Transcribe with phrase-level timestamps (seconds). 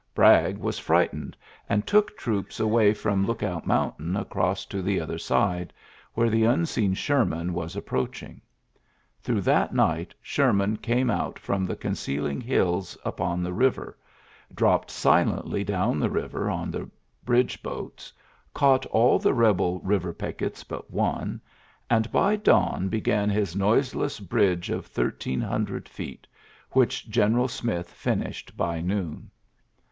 [0.15, 1.35] Bragg was jfrightened,
[1.69, 5.71] and took troops away from Lookout Mountain across to the other side,
[6.15, 8.41] where the unseen Sherman was approaching.
[9.21, 13.95] Through that night Sher mian came out from the concealing hills upon the river,
[14.55, 16.89] dropped silently down the river on the
[17.23, 18.11] bridge boats,
[18.55, 21.39] caught all the rebel river pickets but one,
[21.91, 26.25] and by dawn began his noiseless bridge of thir teen hundred feet,
[26.71, 29.29] which General Smith finished by noon.